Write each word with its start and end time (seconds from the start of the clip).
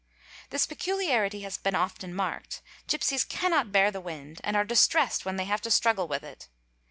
This 0.49 0.65
peculiarity 0.65 1.41
has 1.41 1.59
been 1.59 1.75
often 1.75 2.09
remarked; 2.09 2.63
gipsies_ 2.87 3.23
cannot 3.29 3.71
bear 3.71 3.91
the 3.91 4.01
wind 4.01 4.41
and 4.43 4.57
are 4.57 4.65
distressed 4.65 5.25
when 5.25 5.35
they 5.35 5.45
have 5.45 5.61
to 5.61 5.69
struggle 5.69 6.07
with 6.07 6.23
it. 6.23 6.47